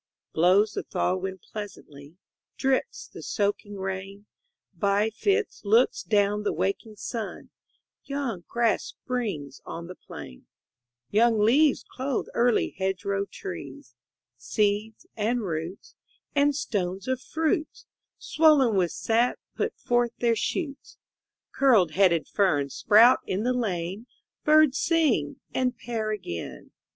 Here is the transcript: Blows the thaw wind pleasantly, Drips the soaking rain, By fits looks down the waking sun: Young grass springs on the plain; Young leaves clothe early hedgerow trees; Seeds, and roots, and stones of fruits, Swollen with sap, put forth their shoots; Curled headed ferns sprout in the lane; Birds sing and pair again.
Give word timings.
Blows 0.33 0.71
the 0.73 0.81
thaw 0.81 1.15
wind 1.15 1.43
pleasantly, 1.43 2.17
Drips 2.57 3.07
the 3.07 3.21
soaking 3.21 3.77
rain, 3.77 4.25
By 4.73 5.11
fits 5.11 5.61
looks 5.63 6.01
down 6.01 6.41
the 6.41 6.51
waking 6.51 6.95
sun: 6.95 7.51
Young 8.05 8.43
grass 8.47 8.95
springs 8.99 9.61
on 9.63 9.85
the 9.85 9.93
plain; 9.93 10.47
Young 11.11 11.37
leaves 11.37 11.85
clothe 11.87 12.25
early 12.33 12.71
hedgerow 12.79 13.25
trees; 13.25 13.93
Seeds, 14.37 15.05
and 15.15 15.41
roots, 15.41 15.93
and 16.33 16.55
stones 16.55 17.07
of 17.07 17.21
fruits, 17.21 17.85
Swollen 18.17 18.75
with 18.75 18.91
sap, 18.91 19.37
put 19.55 19.77
forth 19.77 20.13
their 20.17 20.35
shoots; 20.35 20.97
Curled 21.51 21.91
headed 21.91 22.27
ferns 22.27 22.73
sprout 22.73 23.19
in 23.27 23.43
the 23.43 23.53
lane; 23.53 24.07
Birds 24.43 24.79
sing 24.79 25.35
and 25.53 25.77
pair 25.77 26.09
again. 26.09 26.71